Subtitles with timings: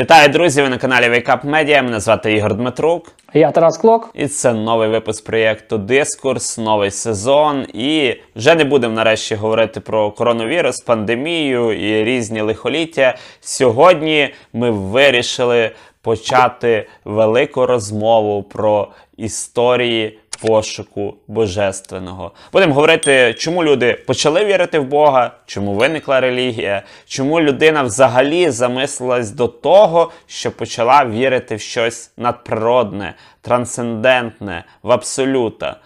[0.00, 0.62] Вітаю, друзі!
[0.62, 1.82] Ви на каналі Wake Up Media.
[1.82, 3.12] Мене звати Ігор Дмитрук.
[3.34, 4.10] Я Тарас Клок.
[4.14, 7.66] І це новий випуск проєкту Дискурс, новий сезон.
[7.74, 13.16] І вже не будемо нарешті говорити про коронавірус, пандемію і різні лихоліття.
[13.40, 15.70] Сьогодні ми вирішили
[16.02, 22.32] почати велику розмову про історії пошуку божественного.
[22.52, 29.30] Будемо говорити, чому люди почали вірити в Бога, чому виникла релігія, чому людина взагалі замислилась
[29.30, 35.76] до того, що почала вірити в щось надприродне, трансцендентне, в абсолюта.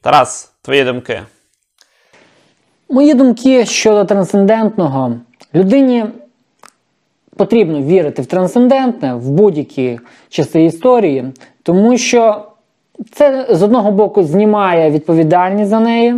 [0.00, 1.20] Тарас, твої думки?
[2.88, 5.16] Мої думки щодо трансцендентного.
[5.54, 6.04] Людині
[7.36, 11.24] потрібно вірити в трансцендентне в будь-які часи історії,
[11.62, 12.44] тому що
[13.12, 16.14] це з одного боку знімає відповідальність за неї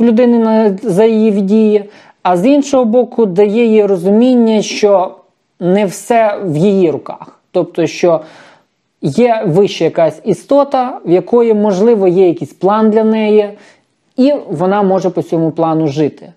[0.00, 1.84] в людини за її дії,
[2.22, 5.14] а з іншого боку, дає їй розуміння, що
[5.60, 7.40] не все в її руках.
[7.50, 8.20] Тобто, що
[9.02, 13.50] є вища якась істота, в якої, можливо, є якийсь план для неї,
[14.16, 16.32] і вона може по цьому плану жити.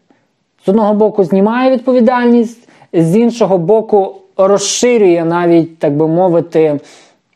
[0.65, 6.79] З одного боку, знімає відповідальність, з іншого боку, розширює навіть, так би мовити,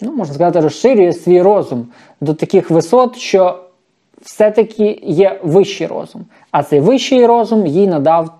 [0.01, 1.87] ну, можна сказати, розширює свій розум
[2.21, 3.63] до таких висот, що
[4.21, 6.25] все-таки є вищий розум.
[6.51, 8.39] А цей вищий розум їй надав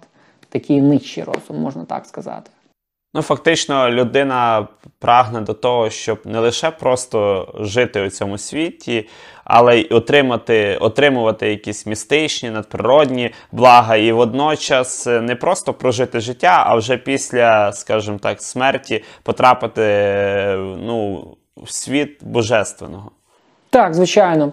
[0.49, 2.52] такий нижчий розум, можна так сказати.
[3.14, 4.67] Ну, фактично, людина
[4.99, 9.08] прагне до того, щоб не лише просто жити у цьому світі,
[9.44, 16.75] але й отримати, отримувати якісь містичні, надприродні блага, і водночас не просто прожити життя, а
[16.75, 19.81] вже після, скажімо так, смерті потрапити
[20.77, 21.27] ну,
[21.63, 23.11] в світ божественного.
[23.69, 24.52] Так, звичайно.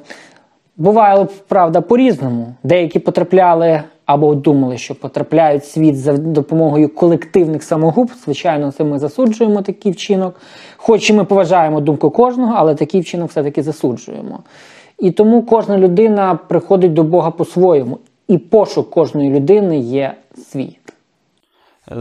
[0.76, 2.54] Бувало, правда, по-різному.
[2.62, 8.24] Деякі потрапляли або думали, що потрапляють в світ за допомогою колективних самогубств.
[8.24, 10.40] Звичайно, це ми засуджуємо такий вчинок.
[10.76, 14.40] Хоч і ми поважаємо думку кожного, але такий вчинок все-таки засуджуємо.
[14.98, 17.98] І тому кожна людина приходить до Бога по-своєму.
[18.28, 20.14] І пошук кожної людини є
[20.50, 20.78] свій.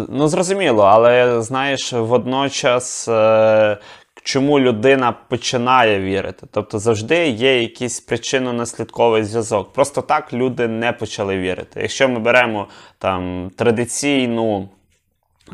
[0.09, 3.77] Ну, зрозуміло, але знаєш, водночас, е,
[4.23, 6.47] чому людина починає вірити?
[6.51, 9.73] Тобто завжди є якийсь причинно-наслідковий зв'язок.
[9.73, 11.81] Просто так люди не почали вірити.
[11.81, 12.67] Якщо ми беремо
[12.97, 14.69] там традиційну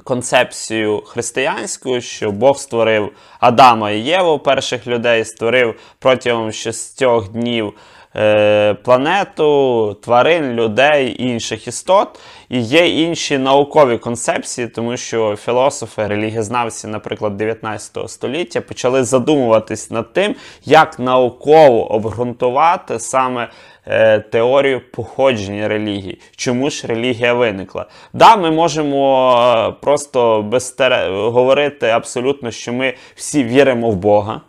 [0.03, 7.73] концепцію християнську, що Бог створив Адама і Єву, перших людей, створив протягом шістьох днів
[8.15, 12.19] е, планету, тварин, людей інших істот.
[12.49, 20.13] І є інші наукові концепції, тому що філософи, релігієзнавці, наприклад, 19 століття почали задумуватись над
[20.13, 23.49] тим, як науково обґрунтувати саме
[23.85, 26.21] е, теорію походження релігії.
[26.35, 27.85] Чому ж релігія виникла?
[28.13, 29.33] Да, ми можемо
[29.67, 31.09] е, просто безтере...
[31.09, 34.41] говорити абсолютно, що ми всі віримо в Бога.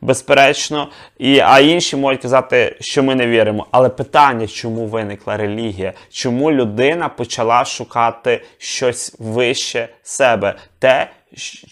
[0.00, 0.88] Безперечно,
[1.18, 3.66] і, а інші можуть казати, що ми не віримо.
[3.70, 5.92] Але питання, чому виникла релігія?
[6.10, 11.10] Чому людина почала шукати щось вище себе, те,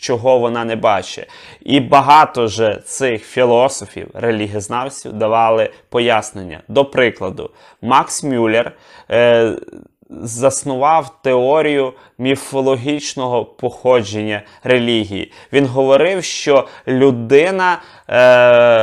[0.00, 1.28] чого вона не бачить?
[1.60, 6.60] І багато же цих філософів, релігієзнавців давали пояснення.
[6.68, 7.50] До прикладу,
[7.82, 8.72] Макс Мюллер
[9.10, 9.52] е,
[10.10, 15.32] заснував теорію міфологічного походження релігії.
[15.52, 17.72] Він говорив, що людина,
[18.08, 18.14] е,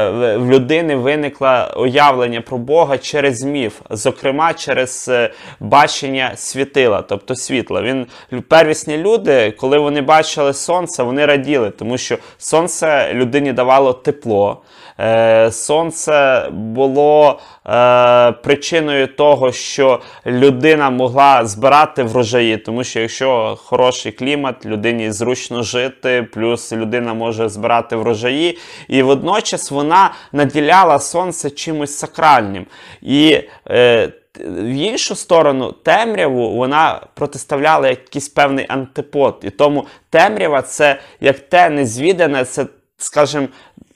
[0.09, 7.81] в- людини виникло уявлення про Бога через міф, зокрема через е, бачення світила, тобто світла.
[7.81, 8.07] Він
[8.47, 14.61] первісні люди, коли вони бачили сонце, вони раділи, тому що сонце людині давало тепло.
[14.99, 24.11] Е, Сонце було е, причиною того, що людина могла збирати врожаї, тому що якщо хороший
[24.11, 28.57] клімат, людині зручно жити, плюс людина може збирати врожаї,
[28.87, 32.65] і водночас вона наділяла сонце чимось сакральним.
[33.01, 33.39] І
[33.69, 39.39] е, в іншу сторону, темряву вона протиставляла якийсь певний антипод.
[39.43, 42.65] І тому темрява це як те незвідане, це,
[42.97, 43.47] скажімо,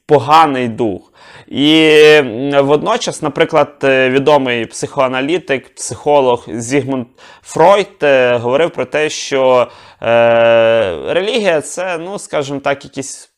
[0.10, 1.14] поганий дух.
[1.48, 2.22] І
[2.62, 7.08] водночас, наприклад, е, відомий психоаналітик, психолог Зігмунд
[7.42, 9.68] Фройд е, говорив про те, що
[10.02, 13.29] е, релігія це, ну, скажімо так, якісь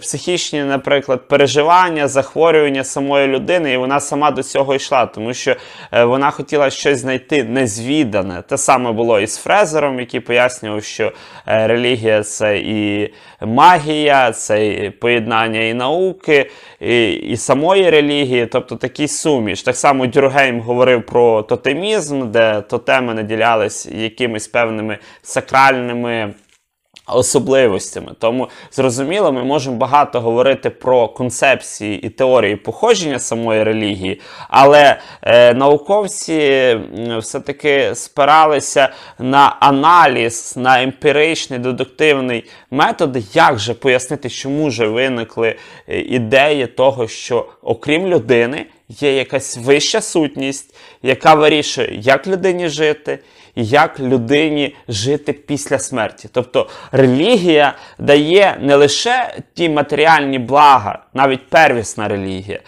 [0.00, 5.56] психічні, наприклад, переживання, захворювання самої людини, і вона сама до цього йшла, тому що
[5.92, 8.42] е, вона хотіла щось знайти незвідане.
[8.48, 11.12] Те саме було і з Фрезером, який пояснював, що
[11.46, 18.76] е, релігія це і магія, це і поєднання і науки, і, і самої релігії, тобто
[18.76, 19.62] такий суміш.
[19.62, 26.34] Так само Дюргейм говорив про тотемізм, де тотеми наділялись якимись певними сакральними
[27.08, 28.12] особливостями.
[28.18, 35.54] Тому зрозуміло, ми можемо багато говорити про концепції і теорії походження самої релігії, але е,
[35.54, 36.78] науковці
[37.18, 38.88] все-таки спиралися
[39.18, 45.56] на аналіз, на емпіричний дедуктивний метод, як же пояснити, чому же виникли
[45.88, 53.18] е, ідеї того, що окрім людини є якась вища сутність, яка вирішує, як людині жити,
[53.54, 56.28] і як людині жити після смерті.
[56.32, 62.60] Тобто релігія дає не лише ті матеріальні блага, навіть первісна релігія,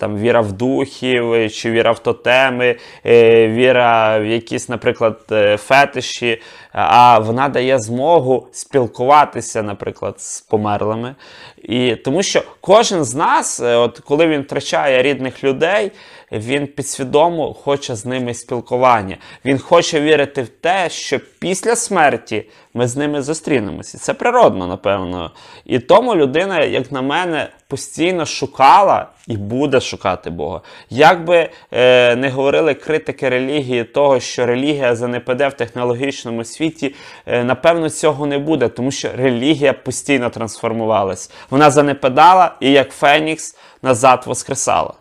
[0.00, 5.56] там віра в духів, е, чи віра в тотеми, е, віра в якісь, наприклад, е,
[5.56, 6.42] фетиші,
[6.72, 11.14] а вона дає змогу спілкуватися, наприклад, з померлими.
[11.62, 15.92] І тому що кожен з нас, е, от коли він втрачає рідних людей,
[16.32, 19.16] він підсвідомо хоче з ними спілкування.
[19.44, 22.44] Він хоче вірити в те, що після смерті
[22.74, 23.98] ми з ними зустрінемося.
[23.98, 25.30] Це природно, напевно.
[25.64, 30.60] І тому людина, як на мене, постійно шукала і буде шукати Бога.
[30.90, 36.94] Як би е, не говорили критики релігії, того, що релігія занепаде в технологічному світі,
[37.26, 41.30] е, напевно, цього не буде, тому що релігія постійно трансформувалась.
[41.50, 44.94] Вона занепадала і як Фенікс назад воскресала.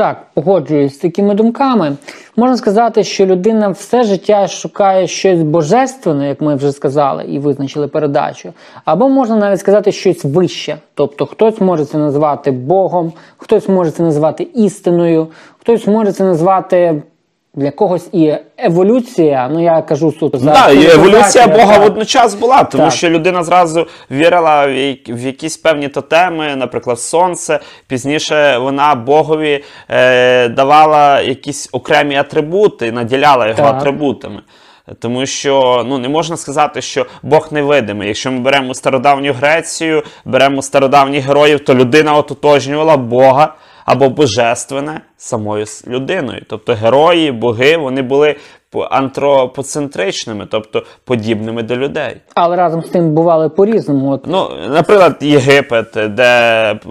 [0.00, 1.96] Так, погоджуюсь з такими думками.
[2.36, 7.88] Можна сказати, що людина все життя шукає щось божественне, як ми вже сказали і визначили
[7.88, 8.52] передачу.
[8.84, 10.76] Або можна навіть сказати щось вище.
[10.94, 15.26] Тобто хтось може це назвати Богом, хтось може це назвати істиною,
[15.58, 17.02] хтось може це назвати
[17.54, 19.48] для когось і еволюція.
[19.52, 21.82] Ну я кажу суто за Так, і еволюція Бога так.
[21.82, 22.92] водночас була, тому Так.
[22.92, 24.66] що людина зразу вірила
[25.08, 27.60] в якісь певні тотеми, наприклад, сонце.
[27.86, 33.74] Пізніше вона Богові е, давала якісь окремі атрибути, наділяла його Так.
[33.76, 34.40] атрибутами.
[34.98, 38.08] Тому що ну не можна сказати, що Бог невидимий.
[38.08, 43.54] Якщо ми беремо стародавню Грецію, беремо стародавніх героїв, то людина ототожнювала Бога
[43.90, 46.42] або божественне самою людиною.
[46.48, 48.36] Тобто герої, боги, вони були
[48.70, 52.16] по- антропоцентричними, тобто подібними до людей.
[52.34, 54.10] Але разом з тим бували по-різному.
[54.12, 56.24] От Ну, наприклад, Єгипет, де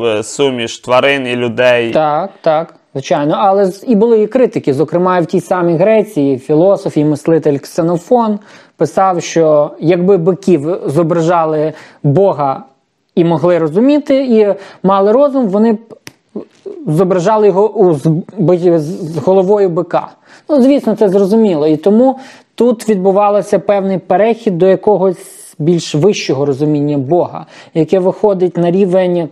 [0.05, 1.91] е, суміш тварин і людей.
[1.91, 3.35] Так, так, звичайно.
[3.39, 4.73] Але і були і критики.
[4.73, 8.39] Зокрема, і в тій самій Греції філософ і мислитель Ксенофон
[8.77, 11.73] писав, що якби биків зображали
[12.03, 12.63] Бога
[13.15, 14.55] і могли розуміти, і
[14.87, 15.79] мали розум, вони б
[16.87, 17.93] зображали його
[18.77, 20.07] з, головою бика.
[20.49, 21.67] Ну, звісно, це зрозуміло.
[21.67, 22.19] І тому
[22.55, 29.29] тут відбувався певний перехід до якогось більш вищого розуміння Бога, яке виходить на рівень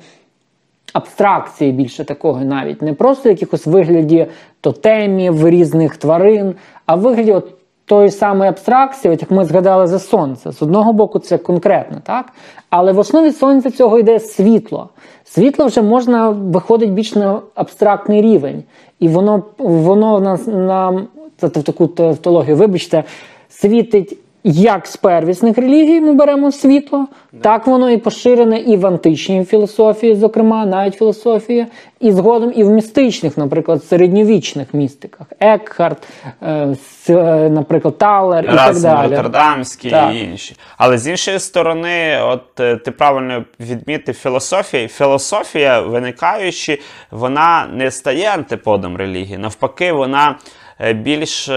[0.94, 2.82] абстракції більше такого навіть.
[2.82, 4.26] Не просто якихось вигляді
[4.62, 6.56] тотемів, різних тварин,
[6.86, 7.57] а вигляді от
[7.88, 10.52] тої самої абстракції, от як ми згадали за сонце.
[10.52, 12.26] З одного боку, це конкретно, так?
[12.70, 14.90] Але в основі сонця цього йде світло.
[15.24, 18.64] Світло вже можна виходить більш на абстрактний рівень.
[19.00, 21.08] І воно, воно нас нам,
[21.38, 23.04] це в таку тавтологію, вибачте,
[23.50, 27.08] світить як з первісних релігій ми беремо світло,
[27.42, 31.68] так воно і поширене і в античній філософії, зокрема, навіть філософії,
[32.00, 35.28] і згодом і в містичних, наприклад, середньовічних містиках.
[35.40, 36.08] Екхарт,
[36.42, 36.76] е,
[37.10, 39.16] е, наприклад, Талер і так далі.
[39.16, 40.14] Роттердамський Так.
[40.14, 40.56] і інші.
[40.78, 44.88] Але з іншої сторони, от е, ти правильно відмітив філософія.
[44.88, 46.80] Філософія, виникаючи,
[47.12, 49.38] вона не стає антиподом релігії.
[49.38, 50.38] Навпаки, вона
[50.80, 51.50] е, більш,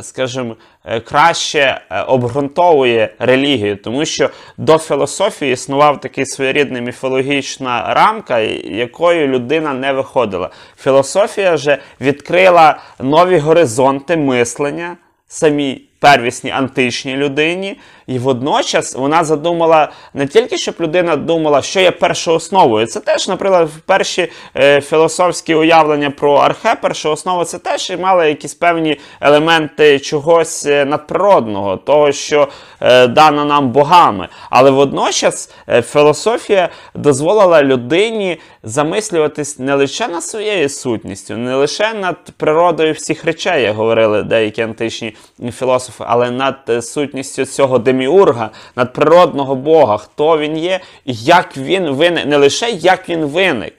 [0.00, 0.56] скажімо,
[1.04, 9.74] краще е, обґрунтовує релігію, тому що до філософії існував такий своєрідний міфологічна рамка, якою людина
[9.74, 10.50] не виходила.
[10.78, 14.96] Філософія же відкрила нові горизонти мислення
[15.28, 17.76] самій первісній античній людині,
[18.06, 22.86] і водночас вона задумала не тільки, щоб людина думала, що є першоосновою.
[22.86, 28.54] Це теж, наприклад, перші е, філософські уявлення про архе, першооснову, це теж і мали якісь
[28.54, 32.48] певні елементи чогось е, надприродного, того, що
[32.80, 34.28] е, дано нам богами.
[34.50, 42.16] Але водночас е, філософія дозволила людині замислюватись не лише над своєю сутністю, не лише над
[42.36, 45.16] природою всіх речей, як говорили деякі античні
[45.58, 51.90] філософи, але над е, сутністю цього деміурга, над природного Бога, хто він є, як він
[51.90, 53.74] виник, не лише як він виник,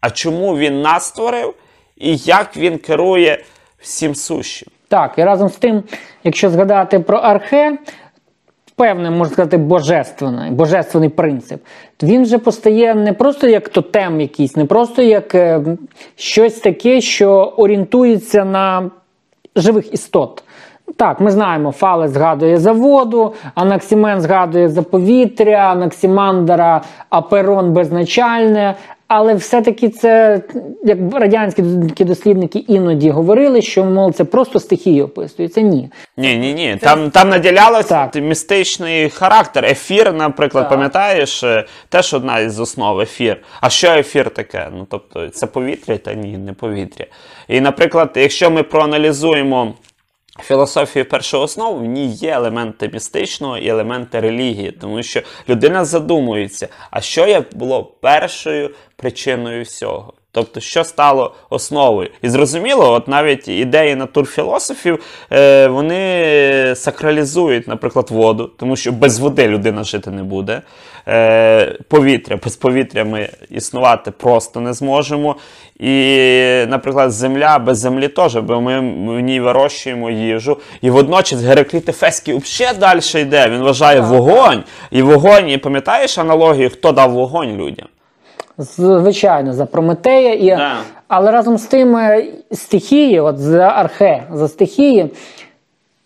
[0.00, 1.54] а чому він нас створив,
[1.96, 3.44] і як він керує
[3.78, 4.68] всім сущим.
[4.88, 5.82] Так, і разом з тим,
[6.24, 7.78] якщо згадати про архе,
[8.76, 11.62] певне, можна сказати, божественний, божественний принцип,
[12.02, 15.62] він вже постає не просто як тотем якийсь, не просто як е,
[16.16, 18.90] щось таке, що орієнтується на
[19.56, 20.42] живих істот.
[20.96, 28.74] Так, ми знаємо, Фалес згадує за воду, Анаксімен згадує за повітря, Анаксімандра, Аперон безначальне.
[29.08, 30.40] Але все-таки це,
[30.84, 35.60] як радянські дослідники іноді говорили, що мов це просто стихії описується.
[35.60, 35.90] Ні.
[36.16, 36.76] Ні, ні, ні.
[36.80, 39.64] Там, там наділялося містичний характер.
[39.64, 40.70] Ефір, наприклад, Так.
[40.70, 43.36] пам'ятаєш, е, теж одна із основ ефір.
[43.60, 44.68] А що ефір таке?
[44.76, 47.06] Ну тобто, це повітря, та ні, не повітря.
[47.48, 49.74] І, наприклад, якщо ми проаналізуємо.
[50.42, 56.68] Філософію першого основу в ній є елементи містичного і елементи релігії, тому що людина задумується,
[56.90, 60.12] а що я було першою причиною всього?
[60.36, 62.10] Тобто, що стало основою?
[62.22, 64.98] І зрозуміло, от навіть ідеї натурфілософів,
[65.32, 70.62] е, вони сакралізують, наприклад, воду, тому що без води людина жити не буде.
[71.08, 75.36] Е, повітря, без повітря ми існувати просто не зможемо.
[75.78, 75.94] І,
[76.68, 78.80] наприклад, земля без землі теж, бо ми
[79.16, 80.58] в ній вирощуємо їжу.
[80.80, 83.48] І водночас Геракліт Ефеський взагалі далі йде.
[83.48, 84.64] Він вважає вогонь.
[84.90, 87.86] І вогонь, і пам'ятаєш аналогію, хто дав вогонь людям?
[88.58, 90.34] Звичайно, за Прометея.
[90.34, 90.56] І...
[90.56, 90.76] Да.
[91.08, 95.10] Але разом з тим е, стихії, от за архе, за стихії,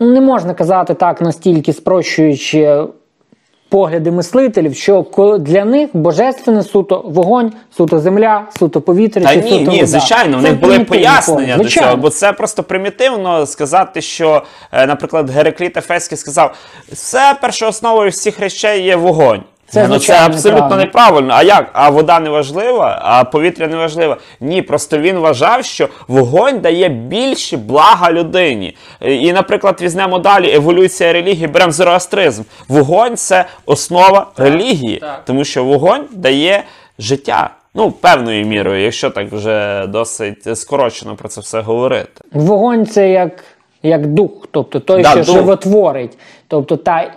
[0.01, 2.85] не можна казати так настільки спрощуючи
[3.71, 5.07] погляди мислителів, що
[5.41, 9.23] для них божественне суто вогонь, суто земля, суто повітря.
[9.23, 9.87] Та чи ні, суто ні, вода.
[9.87, 14.43] звичайно, в них були пояснення до цього, бо це просто примітивно сказати, що,
[14.73, 16.55] е, наприклад, Геракліт Ефеський сказав,
[16.93, 19.43] все першоосновою всіх речей є вогонь.
[19.71, 20.77] Це, ну, це абсолютно неправильно.
[20.77, 21.35] неправильно.
[21.37, 21.71] А як?
[21.73, 24.17] А вода не важлива, а повітря не важливо.
[24.41, 28.77] Ні, просто він вважав, що вогонь дає більше блага людині.
[29.01, 32.43] І, наприклад, візьмемо далі еволюція релігії, беремо зороастризм.
[32.69, 35.23] Вогонь це основа релігії, так.
[35.27, 36.65] тому що вогонь дає
[36.99, 37.51] життя.
[37.75, 42.25] Ну, певною мірою, якщо так вже досить скорочено про це все говорити.
[42.33, 43.45] Вогонь це як,
[43.83, 45.35] як дух, тобто той, Да, що дух.
[45.35, 46.19] животворить.
[46.49, 47.13] Тобто та,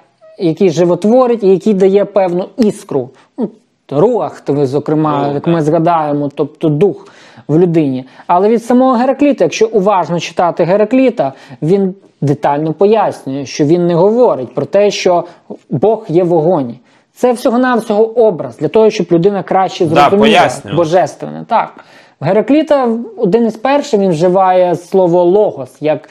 [0.46, 3.10] який животворить і який дає певну іскру.
[3.38, 3.50] Ну,
[3.90, 7.08] руах, зокрема, як ми згадаємо, тобто дух
[7.48, 8.06] в людині.
[8.28, 14.54] Але від самого Геракліта, якщо уважно читати Геракліта, він детально пояснює, що він не говорить
[14.54, 15.24] про те, що
[15.70, 16.76] Бог є вогонь.
[17.16, 20.78] Це всього-навсього образ для того, щоб людина краще зрозуміла пояснював.
[20.78, 21.46] божественне.
[21.48, 21.74] Так.
[22.20, 26.10] В Геракліта один із перших він вживає слово логос як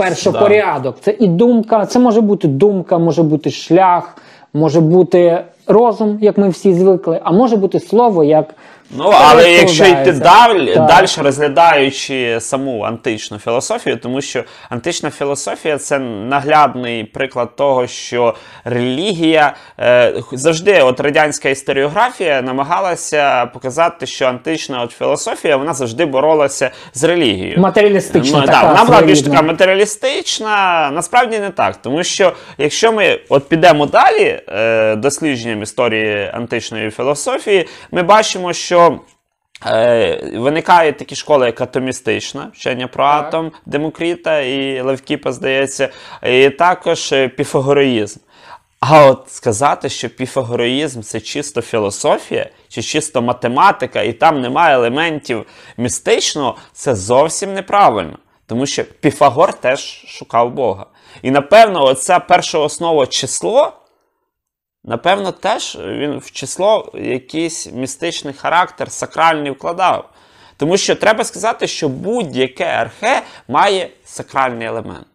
[0.00, 0.96] першопорядок.
[1.00, 4.16] Це і думка, це може бути думка, може бути шлях,
[4.54, 8.54] може бути розум, як ми всі звикли, а може бути слово як.
[8.96, 15.98] Ну, але якщо йти далі, далі розглядаючи саму античну філософію, тому що антична філософія це
[15.98, 24.90] наглядний приклад того, що релігія е, завжди, от радянська історіографія намагалася показати, що антична от
[24.90, 27.60] філософія вона завжди боролася з релігією.
[27.60, 30.90] Матеріалістична Ну, така, да, вона була більш така матеріалістична.
[30.94, 31.76] Насправді не так.
[31.76, 38.79] Тому що якщо ми от підемо далі е, дослідженням історії античної філософії, ми бачимо, що.
[39.66, 45.88] Е, виникають такі школи, як атомістична, вчення про атом Демокріта і Левкіпа, здається,
[46.22, 48.20] і також е, піфагореїзм.
[48.80, 55.46] А от сказати, що піфагореїзм це чисто філософія чи чисто математика, і там немає елементів
[55.76, 58.18] містичного, це зовсім неправильно.
[58.46, 60.86] Тому що Піфагор теж шукав Бога.
[61.22, 63.79] І напевно, оця перша основа число.
[64.84, 70.10] Напевно, теж він в число якийсь містичний характер, сакральний вкладав.
[70.56, 75.06] Тому що треба сказати, що будь-яке архе має сакральний елемент.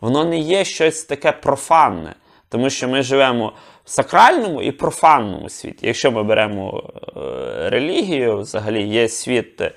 [0.00, 2.14] Воно не є щось таке профанне,
[2.48, 3.52] тому що ми живемо
[3.84, 5.86] в сакральному і профанному світі.
[5.86, 9.72] Якщо ми беремо е, релігію, взагалі є світ е,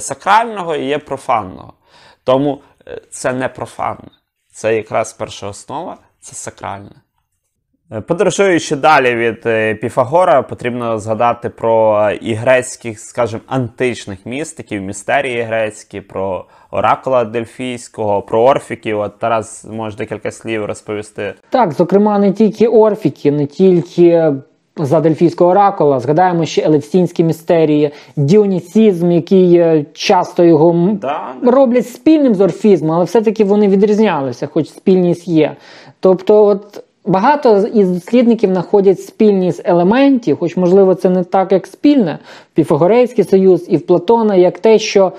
[0.00, 1.72] сакрального і є профанного.
[2.24, 4.10] Тому е, це не профанне.
[4.52, 6.94] Це якраз перша основа, це сакральне.
[7.92, 14.82] Е, Подорожуючи далі від е, Піфагора, потрібно згадати про е, і грецьких, скажімо, античних містиків,
[14.82, 18.98] містерії грецькі, про оракула Дельфійського, про орфіків.
[18.98, 21.34] От Тарас може декілька слів розповісти.
[21.50, 24.32] Так, зокрема, не тільки орфіки, не тільки
[24.76, 31.20] за Дельфійського оракула, згадаємо ще Елевсінські містерії, Діонісізм, який часто його Да.
[31.42, 35.56] роблять спільним з орфізмом, але все-таки вони відрізнялися, хоч спільність є.
[36.00, 42.18] Тобто, от багато із дослідників знаходять спільність елементів, хоч, можливо, це не так, як спільне,
[42.52, 45.12] в Піфагорейський союз і в Платона, як те, що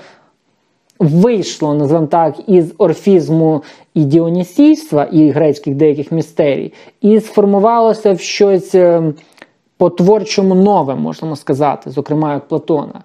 [0.98, 3.62] вийшло, називаємо так, із орфізму
[3.94, 9.12] і діонісійства, і грецьких деяких містерій, і сформувалося в щось е,
[9.76, 13.02] по-творчому нове, можемо сказати, зокрема як Платона.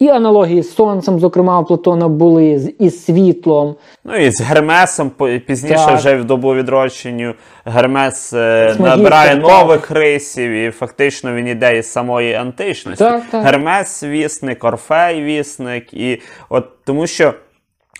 [0.00, 3.74] І аналогії з сонцем, зокрема, у Платона були з- із світлом.
[4.04, 5.10] Ну і з Гермесом
[5.46, 5.98] пізніше, Так.
[5.98, 9.42] вже в добу відродженню, Гермес е, набирає так.
[9.42, 13.04] нових рисів, і фактично він іде із самої античності.
[13.04, 13.44] Так, так.
[13.44, 17.34] Гермес вісник, Орфей вісник, і от тому що.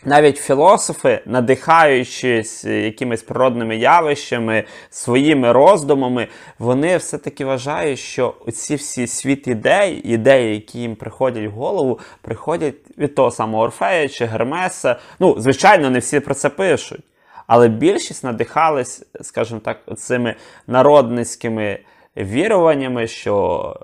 [0.05, 6.29] Навіть філософи, надихаючись е, якимись природними явищами, своїми роздумами,
[6.59, 12.75] вони все-таки вважають, що оці всі світ ідей, ідеї, які їм приходять в голову, приходять
[12.99, 14.97] від того самого Орфея чи Гермеса.
[15.19, 17.01] Ну, звичайно, не всі про це пишуть.
[17.47, 20.35] Але більшість надихались, скажімо так, цими
[20.67, 21.79] народницькими
[22.17, 23.77] віруваннями, що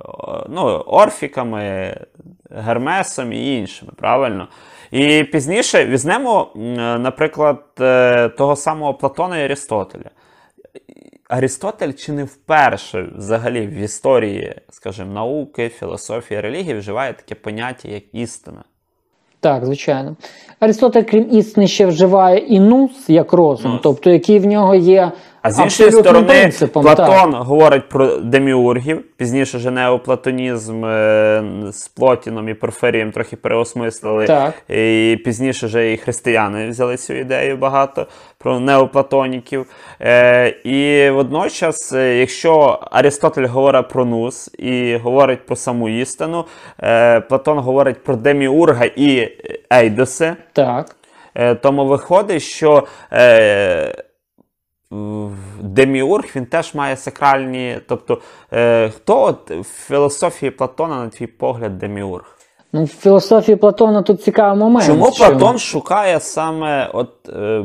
[0.45, 1.97] е, ну, орфіками,
[2.51, 4.49] Гермесом і іншими, правильно?
[4.91, 6.59] І пізніше візьмемо, е,
[6.99, 10.11] наприклад, е, того самого Платона і Арістотеля.
[11.29, 18.03] Арістотель чи не вперше взагалі в історії, скажімо, науки, філософії, релігії вживає таке поняття, як
[18.13, 18.65] істина.
[19.41, 20.17] Так, звичайно.
[20.61, 25.13] Аристотель, крім істини, ще вживає і нус як розум, тобто який в нього є
[25.47, 26.83] А з іншої сторони, принципом.
[26.83, 27.43] Платон Так.
[27.43, 34.27] говорить про деміургів, пізніше вже неоплатонізм е, з Плотіном і Порфирієм трохи переосмислили.
[34.27, 34.55] Так.
[34.69, 38.07] І пізніше вже і християни взяли цю ідею багато
[38.39, 39.67] про неоплатоніків.
[40.01, 46.45] Е, і водночас, е, якщо Арістотель говорить про нус і говорить про саму істину,
[46.83, 49.29] е, Платон говорить про деміурга і
[49.73, 50.35] ейдоси.
[50.53, 50.97] Так.
[51.35, 53.95] Е, Тому виходить, що е,
[55.61, 57.79] Деміург він теж має сакральні.
[57.89, 58.21] Тобто,
[58.53, 62.37] е, хто от в філософії Платона, на твій погляд, Деміург?
[62.73, 64.87] Ну, в філософії Платона тут цікавий момент.
[64.87, 67.65] Чому Платон шукає саме от, е,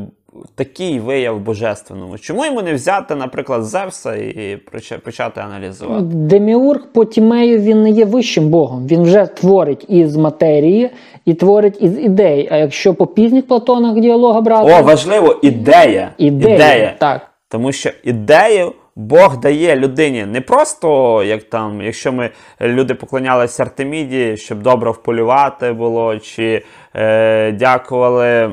[0.55, 2.17] такий вияв божественному?
[2.17, 4.59] Чому йому не взяти, наприклад, Зевса і
[5.03, 6.03] почати аналізувати?
[6.03, 8.87] Деміург по Тімею він не є вищим Богом.
[8.87, 10.89] Він вже творить із матерії
[11.25, 12.47] і творить із ідей.
[12.51, 16.11] А якщо по пізніх Платонах діалога брати, О, важливо, ідея.
[16.17, 17.21] ідея, так.
[17.49, 22.29] Тому що ідею Бог дає людині не просто, як там, якщо ми
[22.61, 26.63] люди поклонялися Артеміді, щоб добре вполювати було, чи
[26.95, 28.51] е, дякували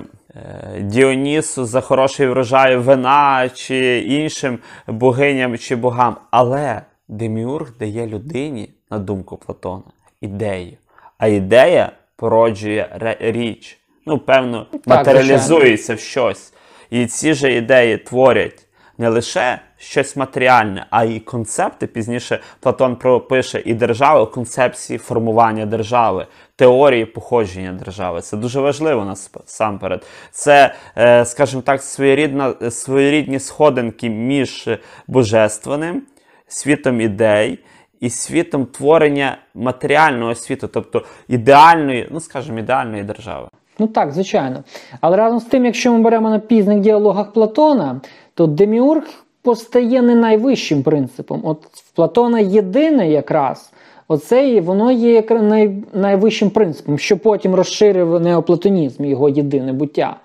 [0.80, 6.16] Діонісу за хороший врожай вина, чи іншим богиням чи богам.
[6.30, 9.82] Але Деміург дає людині, на думку Платона,
[10.20, 10.76] ідею.
[11.18, 13.78] А ідея породжує річ.
[14.06, 16.52] Ну, певно, матеріалізується в щось.
[16.90, 18.66] І ці ж ідеї творять
[18.98, 21.86] не лише щось матеріальне, а й концепти.
[21.86, 28.20] Пізніше Платон пропише і держави, концепції формування держави, теорії походження держави.
[28.20, 30.06] Це дуже важливо насамперед.
[30.30, 34.68] Це, е, скажімо так, своєрідна, своєрідні сходинки між
[35.06, 36.02] божественним,
[36.48, 37.58] світом ідей.
[38.00, 43.48] І світом творення матеріального світу, тобто ідеальної, ну скажімо, ідеальної держави.
[43.78, 44.64] Ну так, звичайно.
[45.00, 48.00] Але разом з тим, якщо ми беремо на пізних діалогах Платона,
[48.34, 49.04] то Деміург
[49.48, 51.40] постає не найвищим принципом.
[51.44, 53.72] От в Платона єдине якраз.
[54.08, 60.16] Оце і воно є най, найвищим принципом, що потім розширив неоплатонізм, його єдине буття.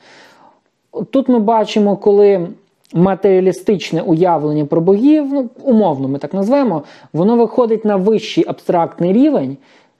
[1.12, 2.47] Тут ми бачимо, коли
[2.93, 6.83] матеріалістичне уявлення про богів, ну, умовно ми так назвемо,
[7.13, 9.57] воно виходить на вищий абстрактний рівень,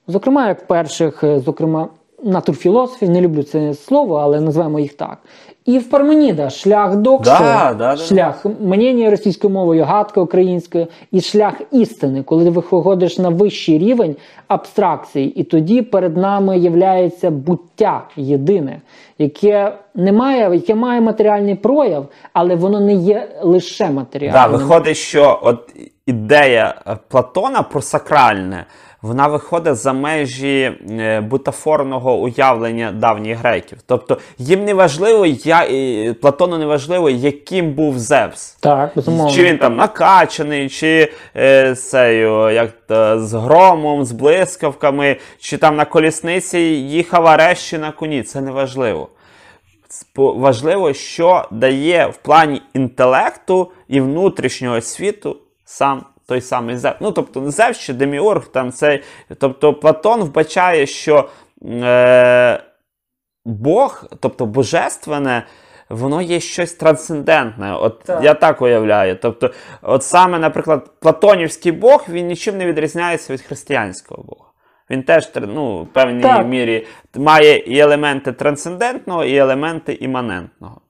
[0.08, 1.88] зокрема, як в перших, е, зокрема,
[2.24, 5.18] натурфілософів, не люблю це слово, але назвемо їх так.
[5.64, 7.96] І в Парменіда шлях доксу, Да, да, да.
[7.96, 14.16] шлях мнення російською мовою, гадка українською, і шлях істини, коли виходиш на вищий рівень
[14.48, 18.80] абстракції, і тоді перед нами являється буття єдине,
[19.18, 24.60] яке не має, яке має матеріальний прояв, але воно не є лише Да, матеріальним.
[24.60, 25.58] виходить, що от
[26.06, 26.74] ідея
[27.08, 28.64] Платона про сакральне,
[29.04, 33.78] вона виходить за межі е, бутафорного уявлення давніх греків.
[33.86, 38.56] Тобто їм не важливо, я, і Платону не важливо, яким був Зевс.
[38.60, 39.32] Так, безумовно.
[39.32, 45.76] Чи він там накачаний, чи е, цею, як то, з громом, з блискавками, чи там
[45.76, 48.22] на колісниці їхав Арещі на коні.
[48.22, 49.08] Це не важливо.
[50.16, 56.96] Важливо, що дає в плані інтелекту і внутрішнього світу сам той самий Зевс.
[57.00, 59.02] Ну, тобто, не Зевс чи Деміург, там цей.
[59.38, 61.28] Тобто Платон вбачає, що
[61.64, 62.62] е,
[63.44, 65.46] Бог, тобто божественне,
[65.88, 67.74] воно є щось трансцендентне.
[67.74, 68.24] От Так.
[68.24, 69.18] я так уявляю.
[69.22, 69.50] Тобто,
[69.82, 74.50] от саме, наприклад, Платонівський Бог він нічим не відрізняється від християнського Бога.
[74.90, 76.46] Він теж ну, в певній Так.
[76.46, 80.80] мірі має і елементи трансцендентного, і елементи іманентного.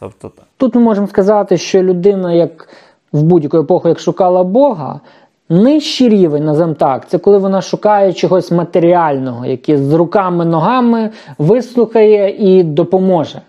[0.00, 0.44] Тобто так.
[0.56, 2.68] Тут ми можемо сказати, що людина, як
[3.14, 5.00] в будь-яку епоху, як шукала Бога,
[5.48, 12.36] Нижчий рівень, називаємо так, це коли вона шукає чогось матеріального, яке з руками, ногами вислухає
[12.38, 13.40] і допоможе.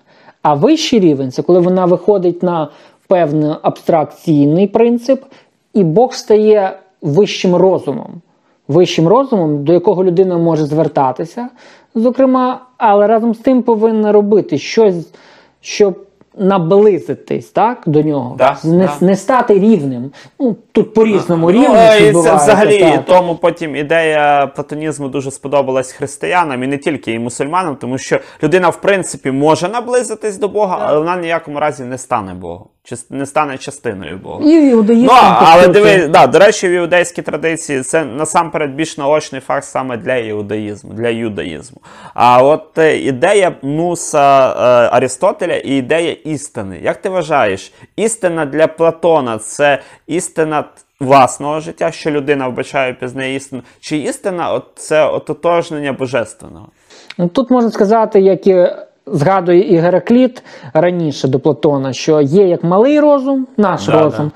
[0.41, 2.67] А вищий рівень це коли вона виходить на
[3.08, 5.23] певний абстракційний принцип,
[5.73, 8.21] і Бог стає вищим розумом.
[8.67, 11.49] Вищим розумом, до якого людина може звертатися,
[11.95, 15.08] зокрема, але разом з тим повинна робити щось,
[15.62, 16.06] щоб
[16.38, 19.06] наблизитись так, до нього, Да, не, да.
[19.06, 20.12] не стати рівним.
[20.39, 23.06] Ну, тут по-різному рівні Ну, і це взагалі так.
[23.06, 28.69] тому потім ідея платонізму дуже сподобалась християнам і не тільки і мусульманам, тому що людина,
[28.69, 32.67] в принципі, може наблизитись до Бога, але вона в ніякому разі не стане Богом,
[33.10, 34.43] не стане частиною Бога.
[34.45, 38.98] І в іудаїзмі Ну, але диви, да, до речі, в іудейській традиції це насамперед більш
[38.98, 41.82] наочний факт саме для іудаїзму, для юдаїзму.
[42.13, 44.54] А от е, ідея Муса е,
[44.95, 46.80] Арістотеля і ідея істини.
[46.84, 50.63] Як ти вважаєш, істина для Платона це істина
[51.00, 56.67] власного життя, що людина вбачає пізнає істину, чи істина от, це ототожнення божественного?
[57.17, 58.67] Ну, Тут можна сказати, як і
[59.07, 64.31] згадує і Геракліт раніше до Платона, що є як малий розум, наш Да, розум,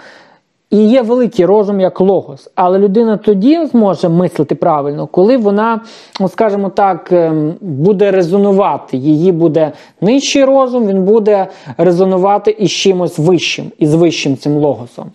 [0.70, 2.50] і є великий розум як логос.
[2.56, 5.82] Але людина тоді зможе мислити правильно, коли вона,
[6.20, 8.98] ну, скажімо так, ем, буде резонувати.
[8.98, 15.12] Її буде нижчий розум, він буде резонувати із чимось вищим, із вищим цим логосом.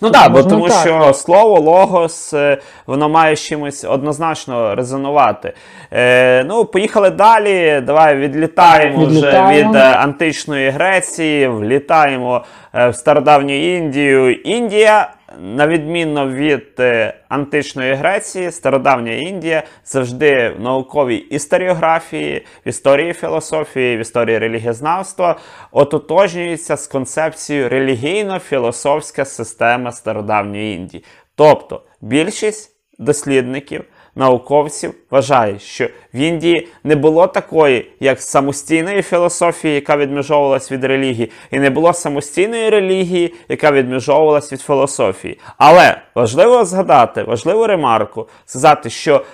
[0.00, 0.86] Ну так, бо тому так.
[0.86, 5.52] що слово логос, е, воно має чимось однозначно резонувати.
[5.92, 7.82] Е, ну, поїхали далі.
[7.86, 9.48] Давай відлітаємо, Відлітаємо.
[9.48, 14.32] вже від е, античної Греції, влітаємо е, в стародавню Індію.
[14.32, 23.12] Індія, на відміну від е, античної Греції, стародавня Індія завжди в науковій історіографії, в історії
[23.12, 25.38] філософії, в історії релігієзнавства
[25.72, 31.04] ототожнюється з концепцією релігійно-філософська система стародавньої Індії.
[31.34, 33.84] Тобто більшість дослідників,
[34.18, 41.30] науковців вважають, що в Індії не було такої, як самостійної філософії, яка відмежовувалась від релігії,
[41.50, 45.38] і не було самостійної релігії, яка відмежовувалась від філософії.
[45.58, 49.24] Але важливо згадати, важливу ремарку, сказати, що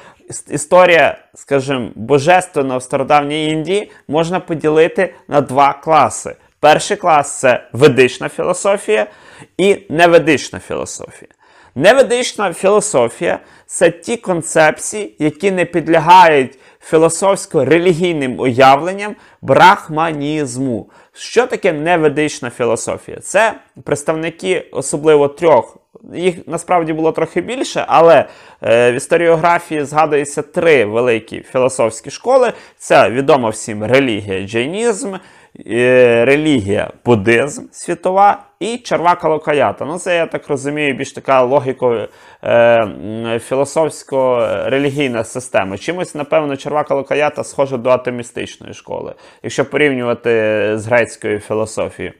[0.48, 6.36] історія, скажімо, божественного в стародавній Індії можна поділити на два класи.
[6.60, 9.06] Перший клас це ведична філософія
[9.58, 11.30] і неведична філософія.
[11.74, 16.58] Неведична філософія це ті концепції, які не підлягають
[16.90, 20.90] філософсько-релігійним уявленням брахманізму.
[21.12, 23.20] Що таке неведична філософія?
[23.20, 25.76] Це представники особливо трьох.
[26.14, 28.24] Їх насправді було трохи більше, але
[28.62, 32.52] е, в історіографії згадується три великі філософські школи.
[32.78, 35.14] Це відомо всім релігія джайнізм,
[35.66, 39.84] е, релігія буддизм світова і Чарвака Локаята.
[39.84, 42.08] Ну, це я так розумію, більш така логіко
[42.44, 45.78] е, філософсько-релігійна система.
[45.78, 50.30] Чимось, напевно, Чарвака Локаята схожа до атомістичної школи, якщо порівнювати
[50.74, 52.14] з грецькою філософією.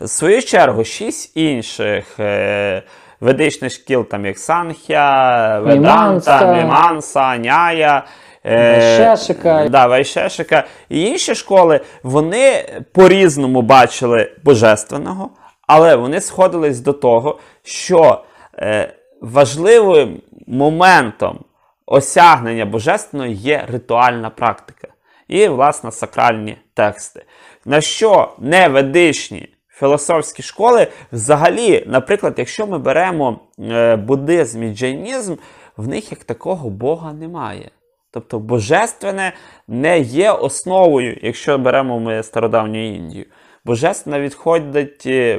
[0.00, 2.82] В свою чергу, шість інших е,
[3.20, 6.54] ведичних шкіл, там як Санхя, Веданта.
[6.54, 8.04] Міманса, Няя.
[8.44, 9.68] Е, Вайшешика.
[9.70, 15.30] Да, Вайшешика і інші школи, вони по-різному бачили божественного,
[15.66, 18.24] але вони сходились до того, що
[18.58, 21.38] е, важливим моментом
[21.86, 24.88] осягнення божественного є ритуальна практика
[25.28, 27.24] і, власне, сакральні тексти.
[27.64, 35.34] На що неведичні філософські школи, взагалі, наприклад, якщо ми беремо е, буддизм і джайнізм,
[35.76, 37.70] в них як такого Бога немає.
[38.14, 39.32] Тобто божественне
[39.68, 43.24] не є основою, якщо беремо ми стародавню Індію.
[43.64, 45.38] Божественне відходить, е,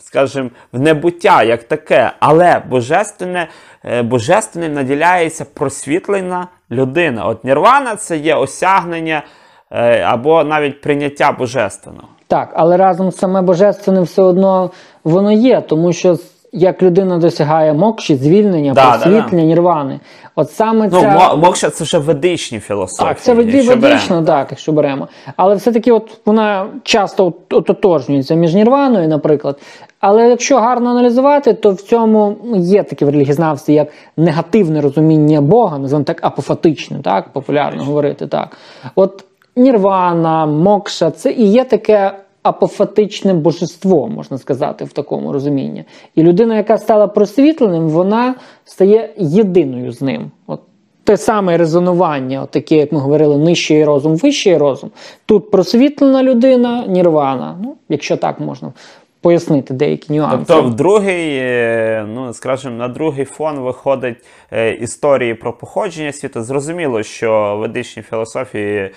[0.00, 3.48] скажімо, в небуття як таке, але божественне,
[3.84, 7.24] е, божественним наділяється просвітлена людина.
[7.24, 9.22] От нірвана це є осягнення
[9.70, 12.08] е, або навіть прийняття божественного.
[12.26, 14.70] Так, але разом саме божественне все одно
[15.04, 16.16] воно є, тому що
[16.52, 20.00] як людина досягає мокші, звільнення, Да, просвітлення, нірвани,
[20.38, 21.34] от саме Ну, ця...
[21.36, 23.08] мокша це вже ведичні філософії.
[23.08, 25.08] Так, це ведично, так, якщо беремо.
[25.36, 29.58] Але все-таки от вона часто от- ототожнюється між Нірваною, наприклад.
[30.00, 35.40] Але якщо гарно аналізувати, то в цьому ну, є таке в релігізнавстві як негативне розуміння
[35.40, 38.26] Бога, називаємо так апофатичне, так, популярно говорити.
[38.26, 38.56] так.
[38.94, 39.24] От
[39.56, 45.84] Нірвана, Мокша це і є таке апофатичне божество, можна сказати, в такому розумінні.
[46.14, 50.30] І людина, яка стала просвітленим, вона стає єдиною з ним.
[50.46, 50.60] От
[51.04, 54.90] те саме резонування, от таке, як ми говорили, нижчий розум, вищий розум.
[55.26, 57.58] Тут просвітлена людина, нірвана.
[57.62, 58.72] Ну, якщо так можна
[59.20, 60.44] пояснити деякі нюанси.
[60.48, 66.42] Тобто, в другий, е, ну скажімо, на другий фон виходить е, історії про походження світу.
[66.42, 68.90] Зрозуміло, що в ведичній філософії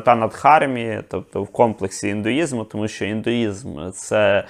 [0.00, 4.44] та Дхармі, тобто в комплексі індуїзму, тому що індуїзм це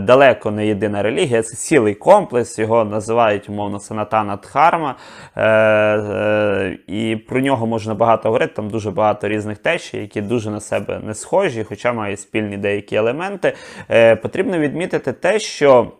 [0.00, 4.94] далеко не єдина релігія, це цілий комплекс, його називають умовно Санатана Дхарма.
[5.36, 8.52] Е, е, і про нього можна багато говорити.
[8.56, 12.96] Там дуже багато різних течій, які дуже на себе не схожі, хоча мають спільні деякі
[12.96, 13.52] елементи.
[13.90, 15.92] Е, потрібно відмітити те, що.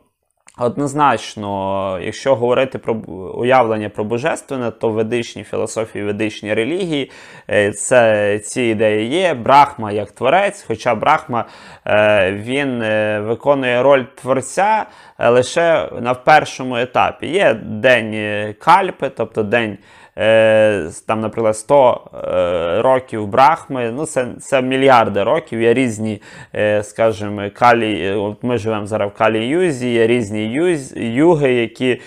[0.59, 2.95] Однозначно, якщо говорити про
[3.35, 7.11] уявлення про божественне, то ведичні філософії, ведичній релігії
[7.51, 9.35] е, це ці ідеї є.
[9.35, 11.45] Брахма як творець, хоча Брахма
[11.87, 14.87] е, він е, виконує роль творця
[15.19, 17.27] лише на першому етапі.
[17.27, 19.79] Є день кальпи, тобто день.
[20.19, 25.61] Е, Там, наприклад, 100 е, років Брахми, ну це, це мільярди років.
[25.63, 26.23] Є різні,
[26.55, 28.07] е, скажімо, калі.
[28.07, 32.01] е, От ми живемо зараз в калі юзі, є різні юз, юги, які,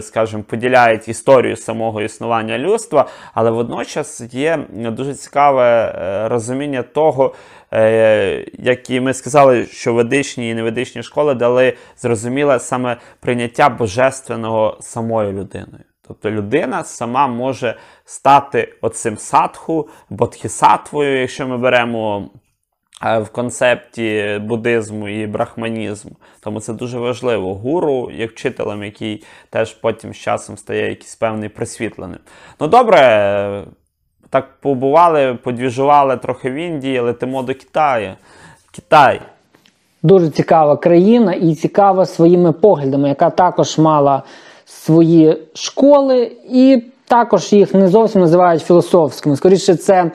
[0.00, 5.92] скажімо, поділяють історію самого існування людства, але водночас є дуже цікаве
[6.30, 7.34] розуміння того,
[8.58, 15.32] як і ми сказали, що ведичні і неведичні школи дали зрозуміле саме прийняття божественного самою
[15.32, 15.84] людиною.
[16.08, 22.30] Тобто людина сама може стати оцим садху, бодхісатвою, якщо ми беремо
[23.04, 26.12] е, в концепті буддизму і брахманізму.
[26.40, 27.54] Тому це дуже важливо.
[27.54, 32.18] Гуру є вчителем, який теж потім з часом стає якийсь певний просвітленим.
[32.60, 33.64] Ну добре, е,
[34.30, 38.14] так побували, подвіжували трохи в Індії, летимо до Китаю.
[38.70, 39.20] Китай.
[40.02, 44.22] Дуже цікава країна і цікава своїми поглядами, яка також мала
[44.64, 49.36] свої школи, і також їх не зовсім називають філософськими.
[49.36, 50.10] Скоріше, це,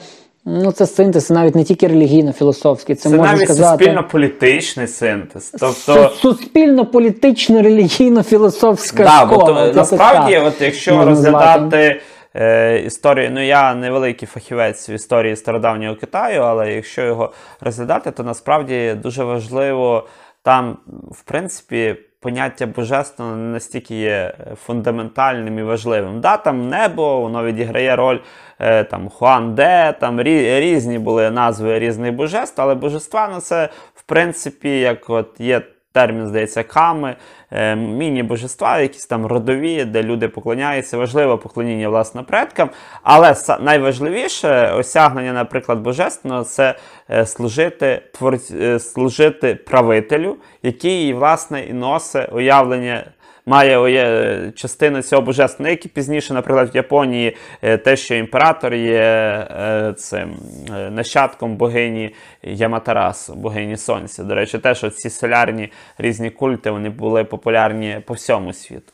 [0.45, 3.83] ну, це синтез навіть не тільки релігійно-філософський, це, Це можна навіть сказати.
[3.83, 5.55] суспільно-політичний синтез.
[5.59, 12.01] Тобто, Суспільно-політично релігійно-філософська Да, бо то, насправді, так от якщо розглядати
[12.35, 17.31] е, історію, ну я не великий фахівець в історії стародавнього Китаю, але якщо його
[17.61, 20.07] розглядати, то насправді дуже важливо
[20.43, 20.77] там,
[21.11, 24.33] в принципі, поняття божественного не настільки є
[24.65, 26.21] фундаментальним і важливим.
[26.21, 28.19] Да, там небо, воно відіграє роль
[28.59, 34.03] е, там Хуан-Де, там рі, різні були назви різних божеств, але божества ну, це в
[34.03, 37.15] принципі як от є термін, здається, ками,
[37.51, 40.97] е, міні-божества, якісь там родові, де люди поклоняються.
[40.97, 42.69] Важливо поклоніння власне предкам.
[43.03, 46.75] Але найважливіше осягнення, наприклад, божественного це
[47.09, 53.03] е, служити, творць, е, служити правителю, який, власне, і носить уявлення.
[53.49, 58.73] Має оє- частину цього божественного, як і пізніше, наприклад, в Японії, е, те, що імператор
[58.73, 60.35] є е, цим
[60.77, 64.23] е, нащадком богині Яматарасу, богині Сонця.
[64.23, 68.93] До речі, теж ці солярні різні культи вони були популярні по всьому світу.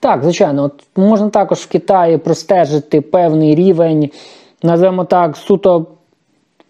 [0.00, 4.10] Так, звичайно, от можна також в Китаї простежити певний рівень,
[4.62, 5.86] називаємо так, суто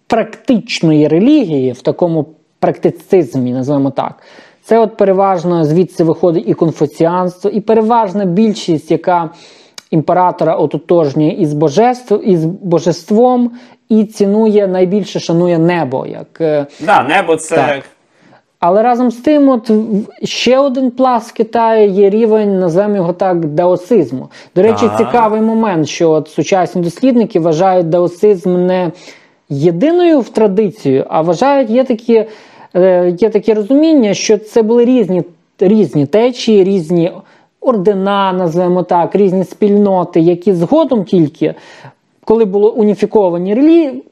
[0.07, 2.27] практичної релігії, в такому
[2.59, 4.23] практицизмі, називаємо так.
[4.67, 9.31] Це от переважно звідси виходить і конфуціанство, і переважна більшість, яка
[9.91, 13.51] імператора ототожнює із божеств, із божеством,
[13.89, 16.07] і цінує найбільше шанує небо.
[16.07, 17.83] як е, Да, небо це Так.
[18.61, 19.71] Але разом з тим, от
[20.23, 24.29] ще один пласт в Китаї є рівень, називаємо його так, даосизму.
[24.57, 24.97] До речі, Так.
[24.97, 28.93] цікавий момент, що от сучасні дослідники вважають даосизм не
[29.49, 32.25] єдиною в традицію, а вважають, є такі,
[33.19, 35.23] є таке розуміння, що це були різні,
[35.59, 37.13] різні течії, різні
[37.61, 41.55] ордена, називаємо так, різні спільноти, які згодом тільки,
[42.25, 44.03] коли було уніфіковані релігії,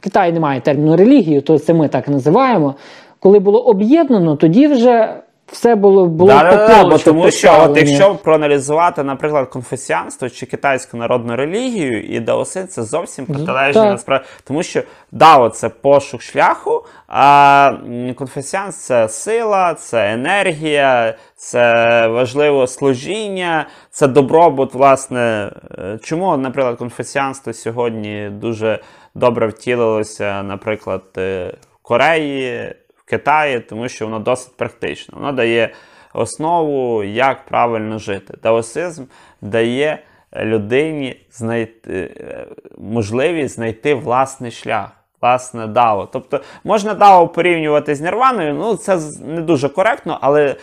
[0.00, 2.74] Китай не має терміну релігію, то це ми так називаємо.
[3.18, 5.14] Коли було об'єднано, тоді вже
[5.52, 10.46] все було, було Да, да, да, бо тому що от якщо проаналізувати, наприклад, конфесіанство чи
[10.46, 14.26] китайську народну релігію і даосин, це зовсім протилежні насправді.
[14.44, 14.82] Тому що
[15.12, 17.72] дао це пошук шляху, а
[18.16, 24.74] конфесіанс це сила, це енергія, це важливо служіння, це добробут.
[24.74, 28.80] Власне, Е, чому, наприклад, конфесіанство сьогодні дуже
[29.14, 32.74] добре втілилося, наприклад, е, в Кореї.
[33.10, 35.18] Китаї, тому що воно досить практично.
[35.18, 35.74] Воно дає
[36.14, 38.34] основу, як правильно жити.
[38.42, 39.04] Даосизм
[39.40, 40.02] дає
[40.36, 42.46] людині знайти е,
[42.78, 44.90] можливість знайти власний шлях.
[45.22, 46.08] Власне, дао.
[46.12, 50.56] Тобто можна дао порівнювати з нірваною, ну це не дуже коректно, але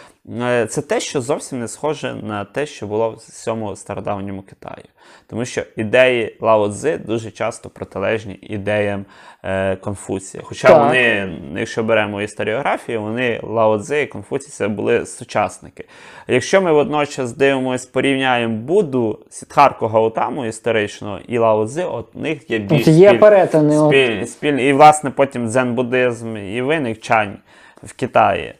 [0.67, 4.85] це те, що зовсім не схоже на те, що було в всьому стародавньому Китаї.
[5.29, 9.05] Тому що ідеї Лао Цзи дуже часто протилежні ідеям
[9.43, 10.43] е, Конфуція.
[10.45, 10.79] Хоча Так.
[10.83, 15.85] вони, якщо беремо історіографію, вони Лао Цзи і Конфуцій це були сучасники.
[16.27, 22.49] Якщо ми водночас дивимося, порівняємо Будду, Сідхарку Гаутаму історичного і Лао Цзи, от у них
[22.51, 24.67] є більш є спіль- перетини, спіль- спільні.
[24.67, 27.37] І, власне, потім дзен-буддизм і виник чань
[27.83, 28.53] в Китаї.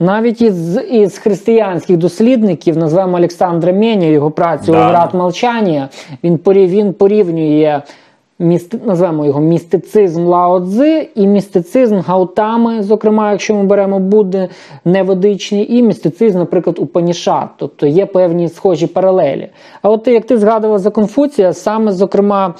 [0.00, 4.88] Навіть із, із християнських дослідників, назвемо Олександра Меня, його працю Да.
[4.88, 5.88] «Врат молчання,
[6.24, 7.82] він, порі, він порівнює
[8.38, 14.48] місти, назвемо його містицизм Лао Цзи і містицизм Гаутами, зокрема, якщо ми беремо Будди
[14.84, 17.48] неводичні, і містицизм, наприклад, Упанішат.
[17.56, 19.48] Тобто є певні схожі паралелі.
[19.82, 22.54] А от як ти згадував за Конфуція, саме, зокрема,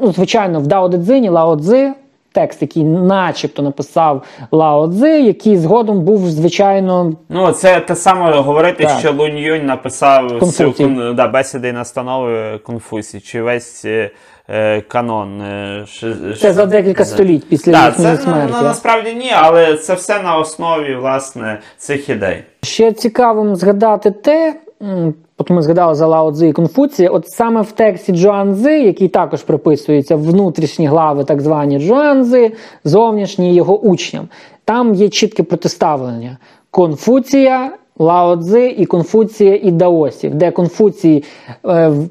[0.00, 1.92] ну, звичайно, в Дао Де Лао Цзи,
[2.36, 4.22] текст, який начебто написав
[4.52, 8.98] Лао Цзи, який згодом був, звичайно, Ну, це те саме говорити, Так.
[8.98, 10.64] що Лунь Юнь написав Конфуцій.
[10.64, 14.10] всю кон- да, бесіди і настанови Конфусі, чи весь е,
[14.48, 15.40] е, канон.
[15.40, 17.08] е, ши- це за декілька да.
[17.10, 18.54] століть після Так, їхньої це ну, смерті.
[18.56, 22.42] ну, насправді ні, але це все на основі власне цих ідей.
[22.62, 27.62] Ще цікавим згадати те, м, от ми згадали за Лао Цзи і Конфуція, от саме
[27.62, 32.52] в тексті Джоанзи, який також приписується внутрішні глави, так звані Джоанзи,
[32.84, 34.28] зовнішні його учням,
[34.64, 36.38] там є чітке протиставлення
[36.70, 41.24] Конфуція, Лао Цзи і Конфуція і Даосів, де Конфуцій
[41.66, 42.08] е, в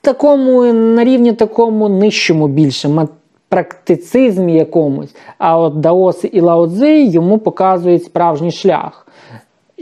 [0.00, 3.06] такому на рівні такому нижчому більше
[3.48, 5.14] практицизмі якомусь.
[5.38, 9.06] А от Даоси і Лао Цзи йому показують справжній шлях.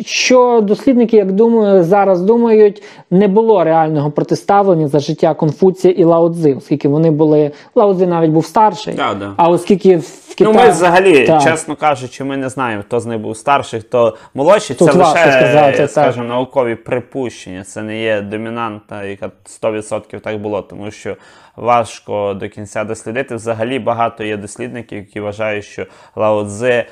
[0.00, 6.30] Що дослідники, як думаю, зараз думають, не було реального протиставлення за життя Конфуція і Лао
[6.30, 7.50] Цзи, оскільки вони були.
[7.74, 8.94] Лао Цзи навіть був старший.
[8.94, 9.32] Да, да.
[9.36, 11.42] А оскільки в Ну, ми взагалі, Так.
[11.42, 14.76] чесно кажучи, ми не знаємо, хто з них був старший, хто молодший.
[14.76, 17.64] Тут це лише, сказати, скажімо, наукові припущення.
[17.64, 21.16] Це не є домінанта, яка 100% так було, тому що
[21.56, 23.34] важко до кінця дослідити.
[23.34, 26.84] Взагалі багато є дослідників, які вважають, що Лао Цзи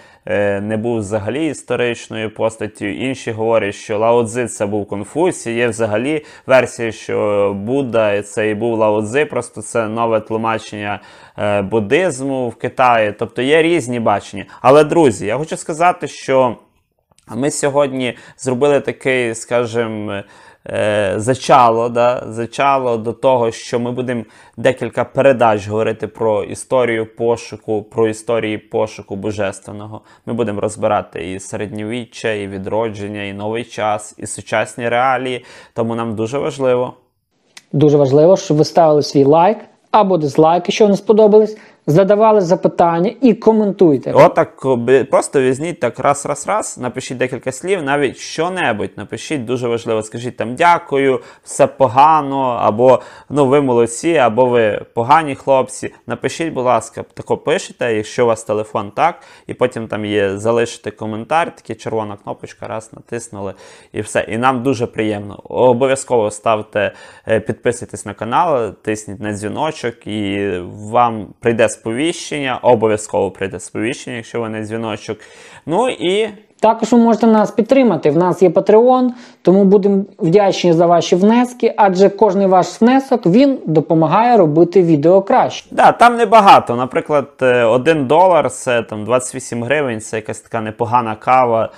[0.61, 2.85] не був взагалі історичною постаттю.
[2.85, 5.51] Інші говорять, що Лао Цзи це був Конфуцій.
[5.51, 11.01] Є взагалі версія, що Будда це і був Лао Цзи, просто це нове тлумачення
[11.39, 13.13] е, буддизму в Китаї.
[13.19, 14.45] Тобто є різні бачення.
[14.61, 16.57] Але, друзі, я хочу сказати, що
[17.29, 20.23] ми сьогодні зробили такий, скажімо,
[20.69, 24.25] е, зачало, да, зачало до того, що ми будемо
[24.57, 30.01] декілька передач говорити про історію пошуку, про історії пошуку божественного.
[30.27, 35.45] Ми будемо розбирати і середньовіччя, і відродження, і новий час, і сучасні реалії.
[35.75, 36.95] Тому нам дуже важливо.
[37.73, 39.59] Дуже важливо, щоб ви ставили свій лайк
[39.91, 44.13] або дизлайк, якщо не сподобались, задавали запитання і коментуйте.
[44.13, 44.67] Отак
[45.11, 50.03] просто візьміть так раз, раз, раз, напишіть декілька слів, навіть що-небудь напишіть, дуже важливо.
[50.03, 55.95] Скажіть там дякую, все погано, або ну ви молодці, або ви погані хлопці.
[56.07, 60.91] Напишіть, будь ласка, тако пишете, якщо у вас телефон так, і потім там є залишити
[60.91, 63.55] коментар, такі червона кнопочка, раз натиснули,
[63.93, 64.27] і все.
[64.29, 65.41] І нам дуже приємно.
[65.45, 66.93] Обов'язково ставте,
[67.29, 70.51] е, підписуйтесь на канал, тисніть на дзвіночок, і
[70.91, 72.59] вам прийде сповіщення.
[72.63, 75.19] Обов'язково прийде сповіщення, якщо ви не дзвіночок.
[75.67, 76.29] Ну і
[76.63, 78.11] Також ви можете нас підтримати.
[78.11, 79.09] В нас є Patreon,
[79.43, 85.67] тому будемо вдячні за ваші внески, адже кожний ваш внесок він допомагає робити відео краще.
[85.71, 86.77] Да, там небагато.
[86.77, 91.71] Наприклад, е, 1 долар це там 28 гривень, це якась така непогана кава е,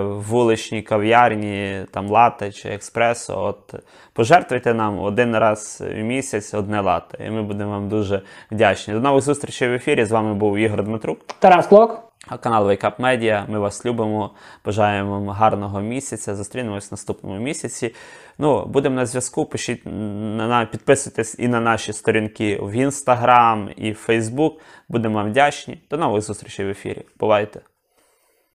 [0.00, 3.42] в вуличній кав'ярні, там лате чи експресо.
[3.42, 3.74] От
[4.12, 8.94] пожертвуйте нам один раз в місяць одне лате, і ми будемо вам дуже вдячні.
[8.94, 10.04] До нових зустрічей в ефірі.
[10.04, 11.18] З вами був Ігор Дмитрук.
[11.38, 12.13] Тарас Клок.
[12.40, 13.50] Канал Wake Up Media.
[13.50, 14.30] Ми вас любимо.
[14.64, 16.34] Бажаємо вам гарного місяця.
[16.34, 17.94] Зустрінемось в наступному місяці.
[18.38, 19.46] Ну, будемо на зв'язку.
[19.46, 24.52] Пишіть на, підписуйтесь і на наші сторінки в Instagram і в Facebook.
[24.88, 25.78] Будемо вам вдячні.
[25.90, 27.02] До нових зустрічей в ефірі.
[27.18, 27.73] Бувайте!